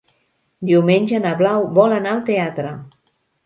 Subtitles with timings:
[0.69, 2.77] Diumenge na Blau vol anar al teatre.